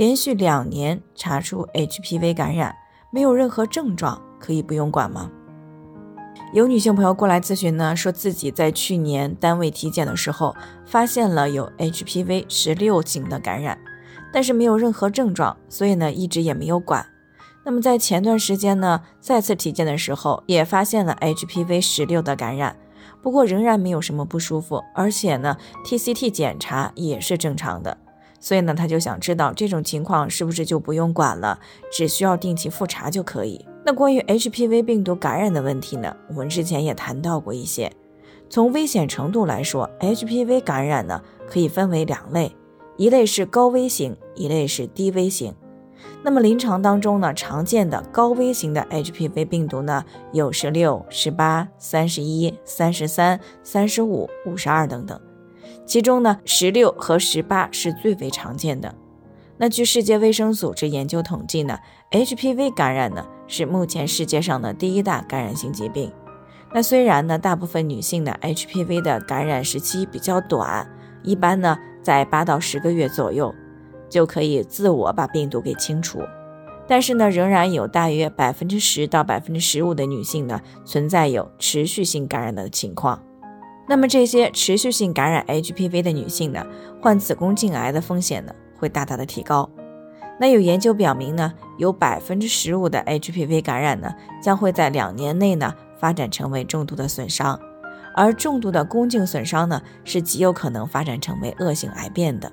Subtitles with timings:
[0.00, 2.74] 连续两年查出 HPV 感染，
[3.10, 5.30] 没有任何症状，可以不用管吗？
[6.54, 10.56] 有女性朋友过来咨询呢，说自己在去年单位体检的时候
[10.86, 13.78] 发现了有 HPV 十六型的感染，
[14.32, 17.04] 但是没有任何症状，所以呢一直也没有管。
[17.66, 22.74] 那么在前段时间呢再次体检的时候也发现了 HPV 十六的感染，
[23.20, 27.98] 不过仍然没有什么不舒服，而且呢 TCT 检查也是正常的。
[28.40, 31.60] 所以呢，他就想知道这种情况是不是就不用管了，
[31.92, 33.64] 只需要定期复查就可以。
[33.84, 37.92] 那关于 HPV 病毒感染的问题呢，我们之前也谈到过一些。
[38.48, 42.56] 从危险程度来说，HPV 感染呢可以分为两类，
[42.96, 45.54] 一类是高危型，一类是低危型。
[46.22, 55.20] 那么临床当中呢，常见的高危型的 HPV 病毒呢有十六、十八、三十一、三十三、三十五、五十二等等。
[55.90, 58.94] 其中呢，十六和十八是最为常见的。
[59.56, 61.76] 那据世界卫生组织研究统计呢
[62.12, 66.12] ，HPV 感染呢是目前世界上的第一大感染性疾病。
[66.72, 70.88] 那虽然呢，大部分女性的 HPV 的感染时期比较短，
[71.24, 73.52] 一般呢在八到十个月左右
[74.08, 76.20] 就可以自我把病毒给清除，
[76.86, 83.20] 但是呢，仍然有大约百分之十到百分之十五的女性呢存在有持续性感染的情况。
[83.90, 86.64] 那么这些持续性感染 HPV 的女性呢，
[87.02, 89.68] 患子宫颈癌的风险呢会大大的提高。
[90.38, 97.58] 那有研究表明呢，有百分之十五的 HPV 感染呢，将会在两年内呢发展成为重度的损伤，
[98.14, 102.52] 而重度的宫颈损伤呢，是极有可能发展成为恶性癌变的。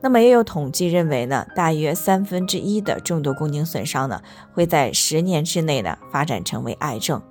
[0.00, 4.20] 那么也有统计认为呢，大约三分之一的重度宫颈损伤呢，
[4.52, 7.22] 会在十年之内呢发展成为癌症。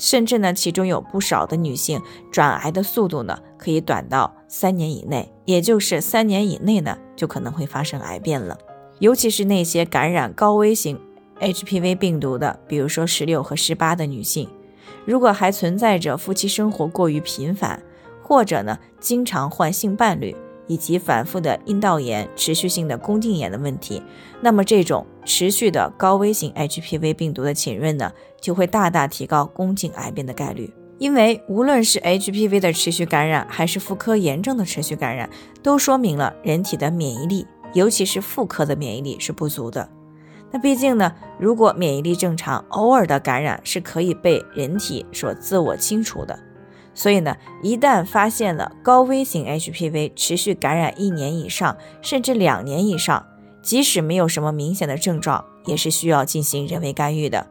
[0.00, 2.00] 甚至呢，其中有不少的女性
[2.32, 8.56] 转癌的速度呢，可以短到三年以内，也就是三年以内呢，就可能会发生癌变了。
[8.98, 10.98] 尤其是那些感染高危型
[11.38, 14.48] HPV 病毒的，比如说十六和十八的女性，
[15.04, 17.82] 如果还存在着夫妻生活过于频繁，
[18.22, 20.34] 或者呢，经常换性伴侣。
[20.70, 24.00] 以及反复的阴道炎、持续性的宫颈炎的问题，
[24.40, 30.72] 那么这种持续的高危型 HPV 病毒的浸润呢，就会大大提高宫颈癌变的概率。
[30.98, 35.28] 因为无论是 HPV 的持续感染，还是妇科炎症的持续感染，
[35.60, 37.44] 都说明了人体的免疫力，
[37.74, 39.88] 尤其是妇科的免疫力是不足的。
[40.52, 46.38] 那毕竟呢，如果免疫力正常，偶尔的感染是可以被人体所自我清除的。
[47.00, 53.26] 所以呢，一旦发现了高危型 HPV 持续感染一年以上，甚至两年以上，
[53.62, 57.46] 即使没有什么明显的症状，也是需要进行人为干预的。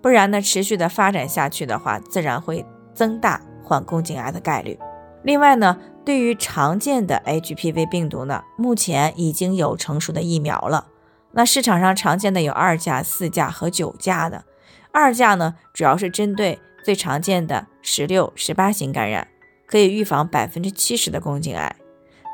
[0.00, 2.64] 不然呢，持续的发展下去的话，自然会
[2.94, 4.78] 增大患宫颈癌的概率。
[5.24, 10.86] 另外呢，对于常见的 HPV 病毒呢，目前已经有成熟的疫苗了。
[11.32, 14.44] 那市场上常见的有二价、四价和九价的。
[14.92, 16.60] 二价呢，主要是针对。
[16.82, 19.28] 最常见的十六、十八型感染
[19.66, 21.76] 可以预防百分之七十的宫颈癌。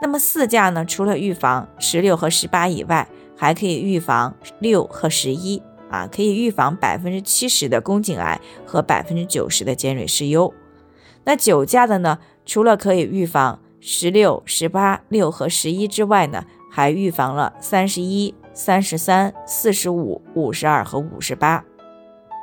[0.01, 0.85] 那么四价呢？
[0.85, 10.53] 除了预防十六和十八以外，还可以预防六和十一啊，可以预防百分之七十的宫颈癌和百分之九十的尖锐湿疣。
[11.25, 12.19] 那九价的呢？
[12.47, 21.65] 除了可以预防十六、十八、六和十一之外呢，还预防了三十一、三十三、四十五、五十二和五十八。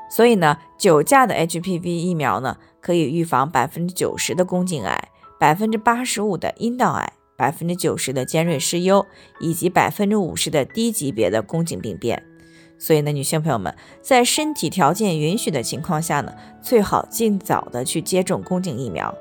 [0.09, 9.05] 所以呢，九价的 HPV 疫苗呢，可以预防百分之九十的宫颈癌，百分之八十五的阴道癌，百分之九十的尖锐湿疣，
[9.39, 12.21] 以及百分之五十的低级别的宫颈病变。
[12.77, 19.13] 所以呢，女性朋友们在身体条件允许的情况下呢，最好尽早的去接种宫颈疫苗，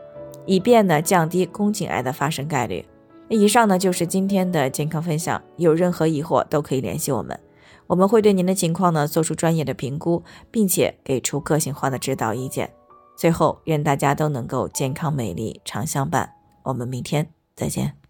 [0.44, 2.84] 以便呢降低宫颈癌的发生概率。
[3.28, 7.38] 以上呢就是今天的健康分享，有任何疑惑都可以联系我们。
[7.86, 12.72] 我们会对您的情况呢做出专业的评估，并且给出个性化的指导意见。
[13.16, 16.34] 最后，愿大家都能够健康美丽常相伴。
[16.64, 18.03] 我们明天再见。